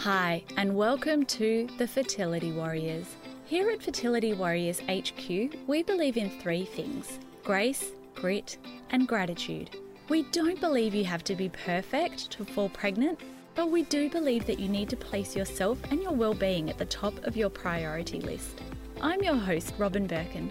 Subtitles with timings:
[0.00, 3.16] Hi, and welcome to the Fertility Warriors.
[3.46, 5.28] Here at Fertility Warriors HQ,
[5.66, 8.58] we believe in three things grace, grit,
[8.90, 9.70] and gratitude.
[10.10, 13.18] We don't believe you have to be perfect to fall pregnant,
[13.54, 16.84] but we do believe that you need to place yourself and your well-being at the
[16.84, 18.60] top of your priority list.
[19.00, 20.50] I'm your host, Robyn Birkin.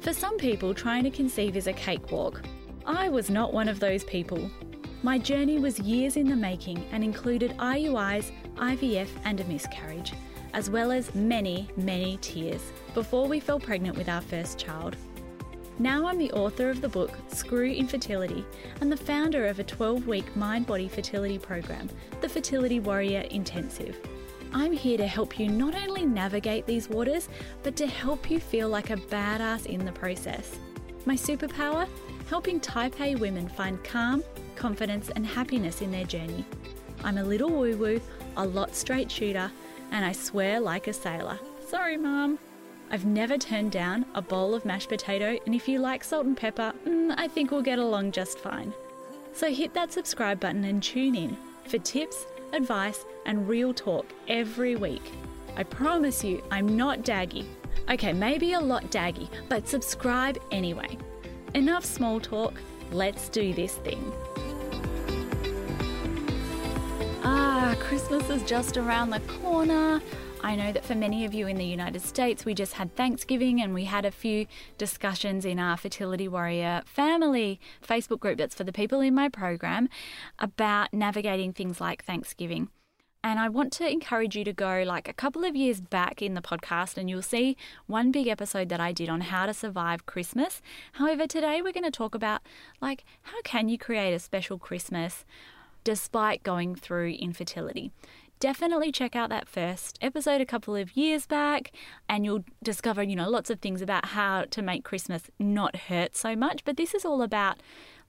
[0.00, 2.40] For some people, trying to conceive is a cakewalk.
[2.86, 4.50] I was not one of those people.
[5.02, 10.12] My journey was years in the making and included IUIs, IVF, and a miscarriage,
[10.54, 14.96] as well as many, many tears before we fell pregnant with our first child.
[15.80, 18.44] Now I'm the author of the book Screw Infertility
[18.80, 21.88] and the founder of a 12 week mind body fertility program,
[22.20, 23.96] the Fertility Warrior Intensive.
[24.52, 27.28] I'm here to help you not only navigate these waters,
[27.62, 30.56] but to help you feel like a badass in the process.
[31.04, 31.86] My superpower?
[32.28, 34.24] Helping type A women find calm,
[34.56, 36.44] confidence, and happiness in their journey.
[37.04, 38.00] I'm a little woo woo,
[38.38, 39.50] a lot straight shooter,
[39.90, 41.38] and I swear like a sailor.
[41.66, 42.38] Sorry, Mum.
[42.90, 46.36] I've never turned down a bowl of mashed potato, and if you like salt and
[46.36, 48.72] pepper, mm, I think we'll get along just fine.
[49.34, 54.74] So hit that subscribe button and tune in for tips, advice, and real talk every
[54.76, 55.02] week.
[55.56, 57.44] I promise you, I'm not daggy.
[57.90, 60.96] Okay, maybe a lot daggy, but subscribe anyway.
[61.54, 62.54] Enough small talk,
[62.90, 64.12] let's do this thing.
[67.70, 70.00] Ah, Christmas is just around the corner.
[70.42, 73.60] I know that for many of you in the United States, we just had Thanksgiving
[73.60, 74.46] and we had a few
[74.78, 79.90] discussions in our Fertility Warrior family Facebook group that's for the people in my program
[80.38, 82.70] about navigating things like Thanksgiving.
[83.22, 86.32] And I want to encourage you to go like a couple of years back in
[86.32, 87.54] the podcast, and you'll see
[87.86, 90.62] one big episode that I did on how to survive Christmas.
[90.92, 92.40] However, today we're going to talk about
[92.80, 95.26] like how can you create a special Christmas
[95.84, 97.92] despite going through infertility
[98.40, 101.72] definitely check out that first episode a couple of years back
[102.08, 106.16] and you'll discover, you know, lots of things about how to make Christmas not hurt
[106.16, 106.64] so much.
[106.64, 107.60] But this is all about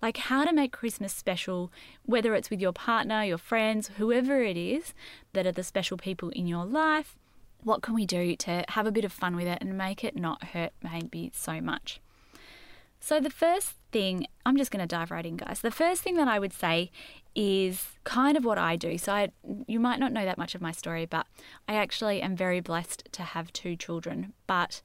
[0.02, 1.72] like how to make Christmas special,
[2.06, 4.94] whether it's with your partner, your friends, whoever it is
[5.34, 7.18] that are the special people in your life.
[7.64, 10.16] What can we do to have a bit of fun with it and make it
[10.16, 12.00] not hurt maybe so much?
[13.02, 15.62] So, the first thing, I'm just going to dive right in, guys.
[15.62, 16.92] The first thing that I would say
[17.36, 18.98] is kind of what I do.
[18.98, 19.30] So, I,
[19.68, 21.28] you might not know that much of my story, but
[21.68, 24.34] I actually am very blessed to have two children.
[24.48, 24.82] But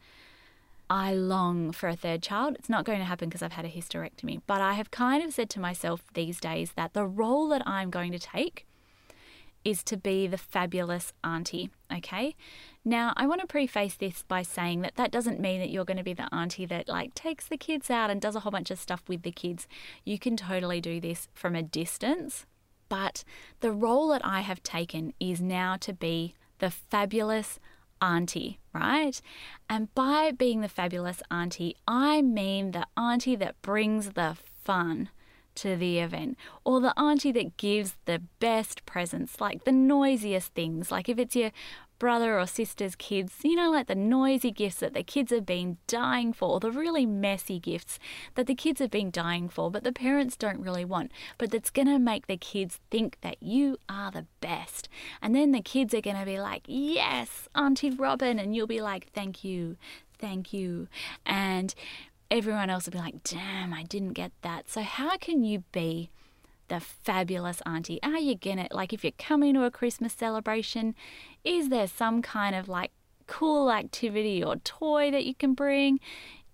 [0.91, 2.56] I long for a third child.
[2.59, 4.43] It's not going to happen because I've had a hysterectomy.
[4.47, 7.91] But I have kind of said to myself these days that the role that I'm
[7.91, 8.66] going to take
[9.64, 12.34] is to be the fabulous auntie, okay?
[12.84, 15.97] Now, I want to preface this by saying that that doesn't mean that you're going
[15.97, 18.70] to be the auntie that like takes the kids out and does a whole bunch
[18.70, 19.66] of stuff with the kids.
[20.04, 22.47] You can totally do this from a distance.
[22.88, 23.25] But
[23.60, 27.58] the role that I have taken is now to be the fabulous
[28.00, 29.20] auntie, right?
[29.69, 35.08] And by being the fabulous auntie, I mean the auntie that brings the fun
[35.56, 40.91] to the event, or the auntie that gives the best presents, like the noisiest things.
[40.91, 41.50] Like if it's your
[41.98, 45.78] brother or sister's kids, you know, like the noisy gifts that the kids have been
[45.87, 47.98] dying for, or the really messy gifts
[48.34, 51.70] that the kids have been dying for, but the parents don't really want, but that's
[51.70, 54.88] going to make the kids think that you are the best.
[55.22, 58.38] And then the kids are going to be like, yes, Auntie Robyn.
[58.38, 59.76] And you'll be like, thank you,
[60.19, 60.88] thank you.
[61.25, 61.75] And
[62.31, 64.71] everyone else will be like, damn, I didn't get that.
[64.71, 66.11] So, how can you be?
[66.69, 68.03] the fabulous auntie?
[68.03, 70.95] Are you gonna, like, if you're coming to a Christmas celebration,
[71.45, 72.91] is there some kind of like
[73.27, 76.01] cool activity or toy that you can bring,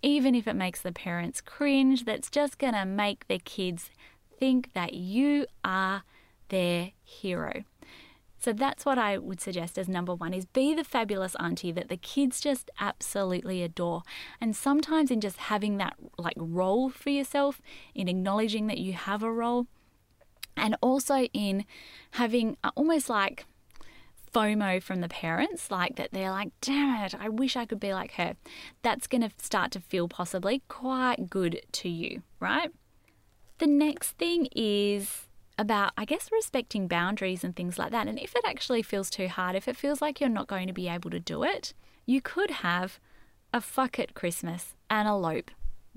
[0.03, 3.91] even if it makes the parents cringe, that's just gonna make the kids
[4.39, 6.03] think that you are
[6.49, 7.65] their hero?
[8.41, 11.91] So that's what I would suggest as number one is be the fabulous auntie that
[11.91, 14.03] the kids just absolutely adore.
[14.41, 17.61] And sometimes in just having that like role for yourself,
[17.95, 19.67] in acknowledging that you have a role,
[20.57, 21.67] and also in
[22.13, 23.45] having almost like
[24.33, 27.93] FOMO from the parents, like that they're like, damn it, I wish I could be
[27.93, 28.37] like her.
[28.83, 32.71] That's going to start to feel possibly quite good to you, right?
[33.59, 35.27] The next thing is
[35.61, 38.09] about, I guess, respecting boundaries and things like that.
[38.09, 40.73] And if it actually feels too hard, if it feels like you're not going to
[40.73, 41.75] be able to do it,
[42.07, 42.99] you could have
[43.53, 45.51] a fuck it Christmas and elope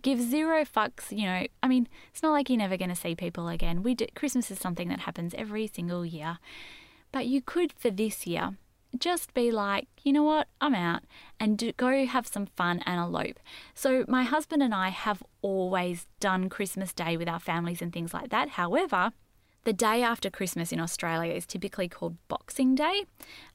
[0.03, 1.17] give zero fucks.
[1.17, 3.81] You know, I mean, it's not like you're never going to see people again.
[3.81, 6.37] We do, Christmas is something that happens every single year,
[7.11, 8.57] but you could for this year
[8.99, 11.01] just be like, you know what, I'm out
[11.39, 13.39] and do, go have some fun and elope.
[13.73, 18.13] So, my husband and I have always done Christmas Day with our families and things
[18.13, 18.49] like that.
[18.49, 19.13] However,
[19.65, 23.05] The day after Christmas in Australia is typically called Boxing Day.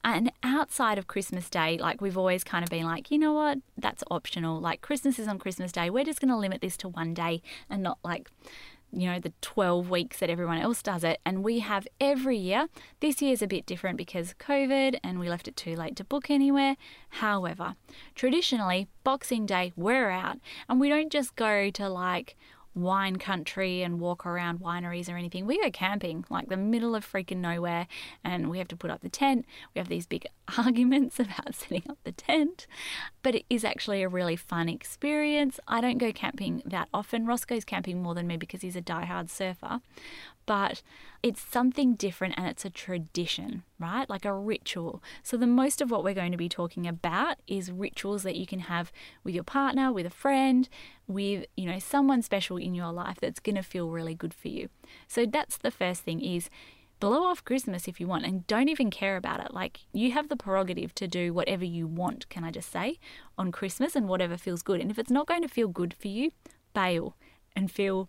[0.03, 3.59] And outside of Christmas Day, like we've always kind of been like, you know what,
[3.77, 4.59] that's optional.
[4.59, 5.91] Like Christmas is on Christmas Day.
[5.91, 8.31] We're just going to limit this to one day and not like
[8.91, 11.21] you know, the 12 weeks that everyone else does it.
[11.25, 12.69] And we have every year.
[13.01, 16.05] This year is a bit different because COVID and we left it too late to
[16.05, 16.77] book anywhere.
[17.11, 17.77] However,
[18.15, 20.39] traditionally, Boxing Day, we're out
[20.69, 22.37] and we don't just go to like
[22.83, 25.47] wine country and walk around wineries or anything.
[25.47, 27.87] We go camping, like the middle of freaking nowhere,
[28.25, 29.47] and we have to put up the tent.
[29.75, 30.27] We have these big
[30.59, 32.67] arguments about setting up the tent,
[33.23, 35.61] but it is actually a really fun experience.
[35.69, 37.27] I don't go camping that often.
[37.27, 39.81] Ross goes camping more than me because he's a die-hard surfer,
[40.49, 40.83] but
[41.23, 44.09] it's something different and it's a tradition, right?
[44.09, 45.03] Like a ritual.
[45.23, 48.47] So, the most of what we're going to be talking about is rituals that you
[48.47, 48.91] can have
[49.23, 50.67] with your partner, with a friend,
[51.07, 54.49] with, you know, someone special in your life that's going to feel really good for
[54.49, 54.71] you.
[55.07, 56.49] So, that's the first thing is
[56.99, 59.53] blow off Christmas if you want and don't even care about it.
[59.53, 62.99] Like you have the prerogative to do whatever you want, can I just say,
[63.37, 64.81] on Christmas and whatever feels good.
[64.81, 66.33] And if it's not going to feel good for you,
[66.75, 67.17] bail
[67.55, 68.09] and feel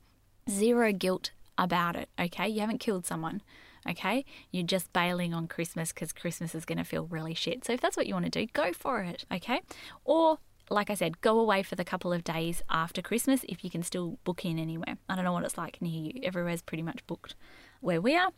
[0.50, 1.32] zero guilt
[1.64, 2.48] about it, okay?
[2.48, 3.42] You haven't killed someone,
[3.88, 4.26] okay?
[4.52, 7.66] You're just bailing on Christmas because Christmas is going to feel really shit.
[7.66, 9.62] So if that's what you want to do, go for it, okay?
[10.06, 10.40] Or
[10.70, 13.84] like I said, go away for the couple of days after Christmas if you can
[13.84, 14.98] still book in anywhere.
[15.08, 16.22] I don't know what it's like near you.
[16.24, 17.36] Everywhere's pretty much booked
[17.82, 18.32] where we are.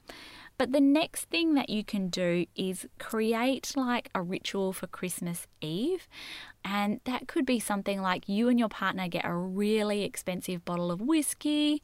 [0.57, 5.47] But the next thing that you can do is create like a ritual for Christmas
[5.59, 6.07] Eve.
[6.63, 10.91] And that could be something like you and your partner get a really expensive bottle
[10.91, 11.81] of whiskey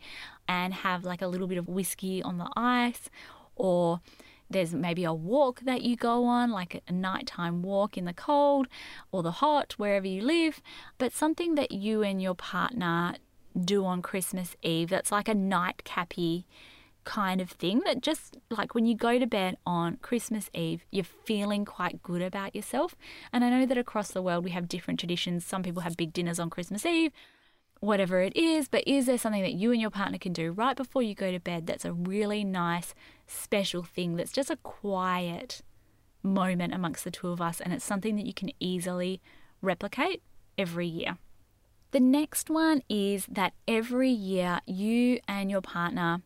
[0.47, 3.09] and have like a little bit of whiskey on the ice,
[3.55, 4.01] or
[4.49, 8.67] there's maybe a walk that you go on, like a nighttime walk in the cold
[9.11, 10.61] or the hot, wherever you live,
[10.99, 13.15] but something that you and your partner
[13.59, 16.45] do on Christmas Eve that's like a nightcappy
[17.07, 21.05] kind of thing that just like when you go to bed on Christmas Eve, you're
[21.05, 22.97] feeling quite good about yourself.
[23.31, 25.45] And I know that across the world we have different traditions.
[25.45, 27.13] Some people have big dinners on Christmas Eve,
[27.79, 30.75] whatever it is, but is there something that you and your partner can do right
[30.75, 32.93] before you go to bed that's a really nice,
[33.25, 35.61] special thing that's just a quiet
[36.21, 39.21] moment amongst the two of us and it's something that you can easily
[39.61, 40.21] replicate
[40.57, 41.17] every year?
[41.91, 46.21] The next one is that every year you and your partner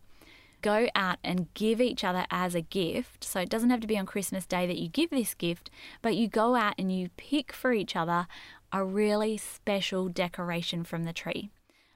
[0.61, 3.23] go out and give each other as a gift.
[3.23, 5.69] So it doesn't have to be on Christmas Day that you give this gift,
[6.01, 8.27] but you go out and you pick for each other
[8.71, 11.49] a really special decoration from the tree.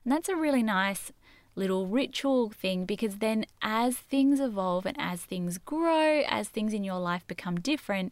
[0.04, 1.12] And that's a really nice
[1.56, 6.84] little ritual thing because then as things evolve and as things grow, as things in
[6.84, 8.12] your life become different,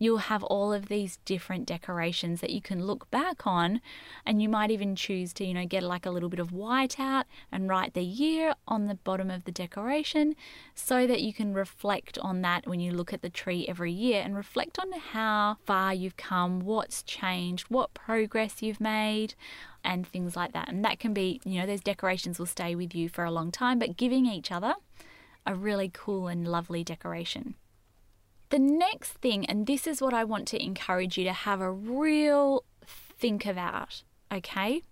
[0.00, 3.80] you'll have all of these different decorations that you can look back on
[4.26, 6.98] and you might even choose to you know get like a little bit of white
[6.98, 10.34] out and write the year on the bottom of the decoration
[10.74, 14.22] so that you can reflect on that when you look at the tree every year
[14.24, 19.34] and reflect on how far you've come what's changed what progress you've made
[19.84, 20.68] and things like that.
[20.68, 23.52] And that can be you know those decorations will stay with you for a long
[23.52, 24.74] time but giving each other
[25.46, 27.54] a really cool and lovely decoration
[28.50, 31.70] the next thing, and this is what I want to encourage you to have a
[31.70, 34.02] real think about,
[34.32, 34.82] okay?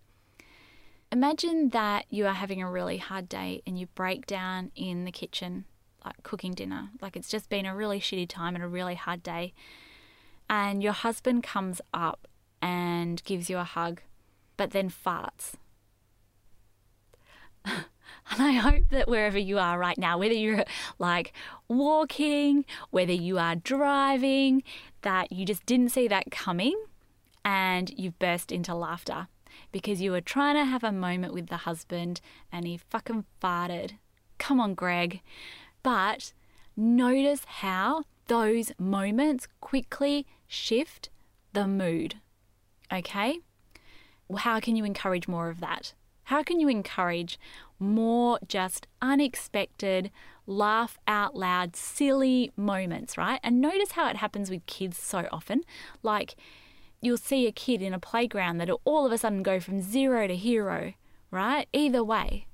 [1.11, 5.13] Imagine that you are having a really hard day and you break down in the
[5.13, 5.65] kitchen,
[6.05, 6.91] like cooking dinner.
[7.01, 9.55] Like it's just been a really shitty time and a really hard day.
[10.51, 12.29] And your husband comes up
[12.61, 14.03] and gives you a hug,
[14.57, 15.55] but then farts.
[18.31, 20.65] And I hope that wherever you are right now, whether you're
[20.99, 21.33] like
[21.67, 24.63] walking, whether you are driving,
[25.03, 26.79] that you just didn't see that coming
[27.45, 29.29] and you've burst into laughter
[29.73, 32.21] because you were trying to have a moment with the husband
[32.53, 33.93] and he fucking farted.
[34.39, 35.21] Come on, Greg.
[35.83, 36.33] But
[36.77, 41.09] notice how those moments quickly shift
[41.53, 42.17] the mood.
[42.93, 43.41] Okay?
[44.29, 45.95] Well, how can you encourage more of that?
[46.29, 47.41] How can you encourage
[47.79, 50.11] more just unexpected,
[50.47, 53.41] laugh out loud, silly moments, right?
[53.43, 55.63] And notice how it happens with kids so often.
[56.03, 56.37] Like
[57.01, 60.27] you'll see a kid in a playground that'll all of a sudden go from zero
[60.27, 60.93] to hero,
[61.31, 61.67] right?
[61.73, 62.47] Either way.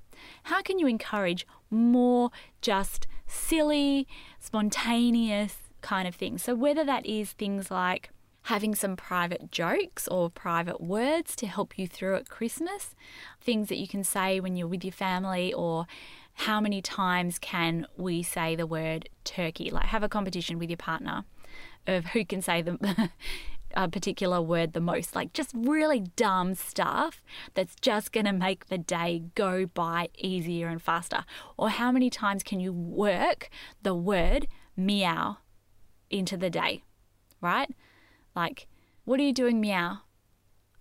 [0.44, 4.06] How can you encourage more just silly,
[4.38, 6.44] spontaneous kind of things?
[6.44, 8.10] So, whether that is things like
[8.44, 12.94] having some private jokes or private words to help you through at Christmas,
[13.40, 15.86] things that you can say when you're with your family, or
[16.34, 19.70] how many times can we say the word turkey?
[19.70, 21.24] Like have a competition with your partner
[21.86, 23.10] of who can say the
[23.76, 27.22] a particular word the most, like just really dumb stuff
[27.54, 31.24] that's just going to make the day go by easier and faster?
[31.56, 33.50] Or how many times can you work
[33.82, 34.46] the word
[34.76, 35.38] meow
[36.10, 36.84] into the day,
[37.40, 37.70] right?
[38.34, 38.66] Like,
[39.04, 39.98] what are you doing meow?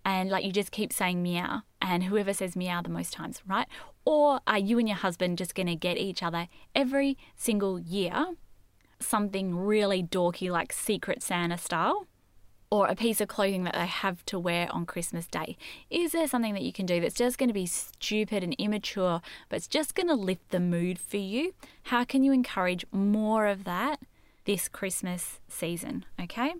[0.04, 3.66] And like you just keep saying meow, and whoever says meow the most times, right?
[4.04, 8.34] Or are you and your husband just going to get each other every single year
[9.00, 12.06] something really dorky like Secret Santa style?
[12.70, 15.56] Or a piece of clothing that they have to wear on Christmas Day?
[15.90, 19.20] Is there something that you can do that's just going to be stupid and immature,
[19.48, 21.54] but it's just going to lift the mood for you?
[21.84, 24.00] How can you encourage more of that
[24.44, 26.04] this Christmas season?
[26.20, 26.54] Okay.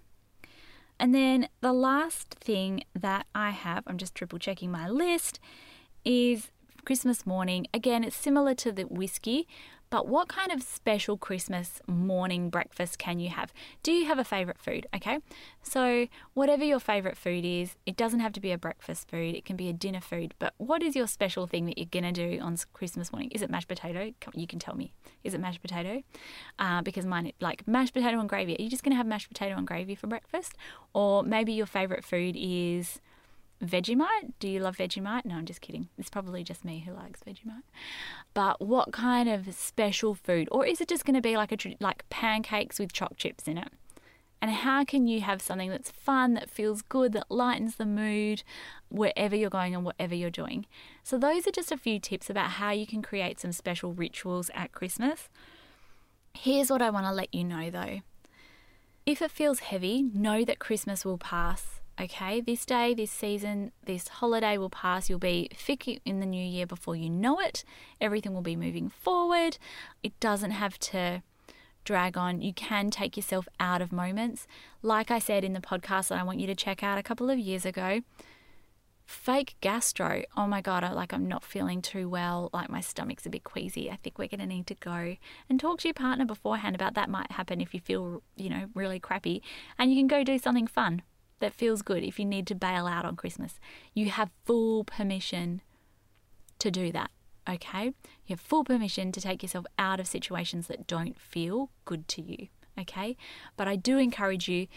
[1.04, 5.38] And then the last thing that I have, I'm just triple checking my list,
[6.02, 6.50] is
[6.86, 7.66] Christmas morning.
[7.74, 9.46] Again, it's similar to the whiskey,
[9.90, 13.52] but what kind of special Christmas morning breakfast can you have?
[13.82, 14.86] Do you have a favorite food?
[14.94, 15.18] Okay,
[15.62, 19.44] so whatever your favorite food is, it doesn't have to be a breakfast food, it
[19.44, 20.34] can be a dinner food.
[20.38, 23.30] But what is your special thing that you're gonna do on Christmas morning?
[23.30, 24.12] Is it mashed potato?
[24.34, 24.92] You can tell me.
[25.22, 26.02] Is it mashed potato?
[26.58, 28.56] Uh, because mine, like mashed potato and gravy.
[28.58, 30.54] Are you just gonna have mashed potato and gravy for breakfast?
[30.92, 33.00] Or maybe your favorite food is
[33.64, 34.32] Vegemite.
[34.38, 35.24] Do you love Vegemite?
[35.24, 35.88] No, I'm just kidding.
[35.98, 37.62] It's probably just me who likes Vegemite.
[38.32, 41.76] But what kind of special food, or is it just going to be like a
[41.80, 43.68] like pancakes with choc chips in it?
[44.42, 48.42] And how can you have something that's fun, that feels good, that lightens the mood
[48.90, 50.66] wherever you're going and whatever you're doing?
[51.02, 54.50] So, those are just a few tips about how you can create some special rituals
[54.54, 55.30] at Christmas.
[56.34, 58.00] Here's what I want to let you know though.
[59.06, 64.08] If it feels heavy, know that Christmas will pass okay, this day, this season, this
[64.08, 65.08] holiday will pass.
[65.08, 67.64] You'll be thick in the new year before you know it.
[68.00, 69.58] Everything will be moving forward.
[70.02, 71.22] It doesn't have to
[71.84, 72.42] drag on.
[72.42, 74.46] You can take yourself out of moments.
[74.82, 77.30] Like I said in the podcast that I want you to check out a couple
[77.30, 78.00] of years ago,
[79.04, 80.22] fake gastro.
[80.36, 82.50] Oh my God, I, like I'm not feeling too well.
[82.52, 83.90] Like my stomach's a bit queasy.
[83.90, 85.16] I think we're going to need to go
[85.48, 88.70] and talk to your partner beforehand about that might happen if you feel, you know,
[88.74, 89.42] really crappy.
[89.78, 91.02] And you can go do something fun
[91.44, 93.60] that feels good if you need to bail out on Christmas.
[93.92, 95.60] You have full permission
[96.58, 97.10] to do that,
[97.46, 97.92] okay?
[98.26, 102.22] You have full permission to take yourself out of situations that don't feel good to
[102.22, 102.48] you,
[102.80, 103.18] okay?
[103.58, 104.68] But I do encourage you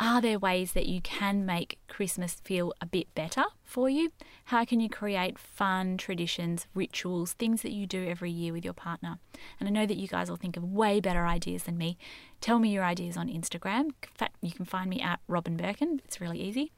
[0.00, 4.12] are there ways that you can make Christmas feel a bit better for you?
[4.44, 8.74] How can you create fun traditions, rituals, things that you do every year with your
[8.74, 9.18] partner?
[9.58, 11.98] And I know that you guys will think of way better ideas than me.
[12.40, 13.86] Tell me your ideas on Instagram.
[13.86, 16.00] In fact, you can find me at Robyn Birkin.
[16.04, 16.70] It's really easy.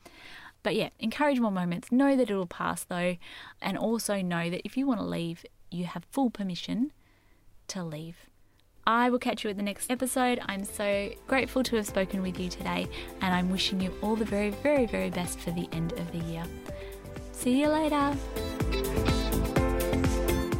[0.63, 1.93] But yeah, encourage more moments.
[1.93, 3.17] Know that it'll pass though.
[3.61, 6.93] And also know that if you want to leave, you have full permission
[7.69, 8.30] to leave.
[8.87, 10.41] I will catch you at the next episode.
[10.47, 12.89] I'm so grateful to have spoken with you today,
[13.21, 16.19] and I'm wishing you all the very, very, very best for the end of the
[16.19, 16.45] year.
[17.33, 18.13] See you later.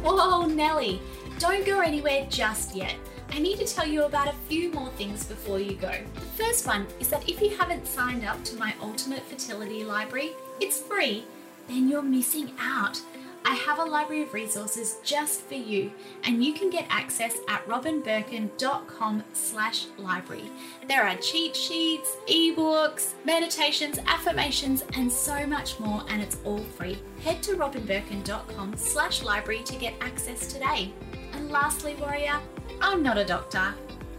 [0.03, 1.01] Whoa, Nelly,
[1.39, 2.95] don't go anywhere just yet.
[3.33, 5.91] I need to tell you about a few more things before you go.
[6.13, 10.31] The first one is that if you haven't signed up to my Ultimate Fertility Library,
[10.59, 11.23] it's free,
[11.67, 12.99] then you're missing out.
[13.43, 15.91] I have a library of resources just for you,
[16.23, 20.43] and you can get access at robynbirkin.com slash library.
[20.87, 26.99] There are cheat sheets, ebooks, meditations, affirmations, and so much more, and it's all free.
[27.23, 30.93] Head to robynbirkin.com slash library to get access today.
[31.33, 32.39] And lastly, warrior,
[32.79, 33.73] I'm not a doctor,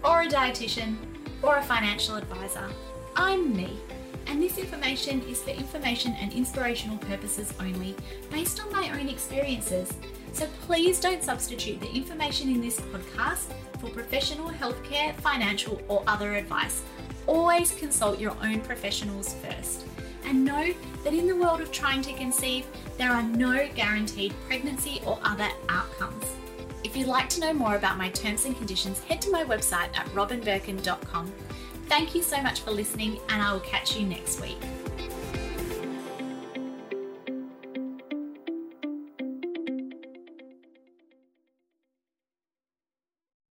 [0.05, 0.97] or a dietitian,
[1.43, 2.69] or a financial advisor.
[3.14, 3.79] I'm me
[4.26, 7.95] and this information is for information and inspirational purposes only,
[8.31, 9.93] based on my own experiences.
[10.33, 16.35] So please don't substitute the information in this podcast for professional healthcare, financial, or other
[16.35, 16.83] advice.
[17.26, 19.85] Always consult your own professionals first.
[20.25, 20.73] And know
[21.05, 25.49] that in the world of trying to conceive, there are no guaranteed pregnancy or other
[25.69, 26.25] outcomes.
[26.85, 29.97] If you'd like to know more about my terms and conditions, head to my website
[29.97, 31.33] at robynbirkin.com.
[31.92, 34.56] Thank you so much for listening, and I will catch you next week.